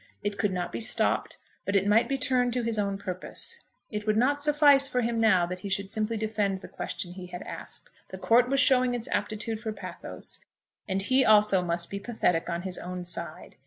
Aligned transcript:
It 0.23 0.39
could 0.39 0.51
not 0.51 0.71
be 0.71 0.81
stopped, 0.81 1.37
but 1.63 1.75
it 1.75 1.85
might 1.85 2.09
be 2.09 2.17
turned 2.17 2.53
to 2.53 2.63
his 2.63 2.79
own 2.79 2.97
purpose. 2.97 3.59
It 3.91 4.07
would 4.07 4.17
not 4.17 4.41
suffice 4.41 4.87
for 4.87 5.01
him 5.01 5.19
now 5.19 5.45
that 5.45 5.59
he 5.59 5.69
should 5.69 5.91
simply 5.91 6.17
defend 6.17 6.61
the 6.61 6.67
question 6.67 7.13
he 7.13 7.27
had 7.27 7.43
asked. 7.43 7.91
The 8.07 8.17
court 8.17 8.49
was 8.49 8.59
showing 8.59 8.95
its 8.95 9.07
aptitude 9.11 9.59
for 9.59 9.71
pathos, 9.71 10.43
and 10.87 11.03
he 11.03 11.23
also 11.23 11.61
must 11.61 11.91
be 11.91 11.99
pathetic 11.99 12.49
on 12.49 12.63
his 12.63 12.79
own 12.79 13.03
side. 13.03 13.57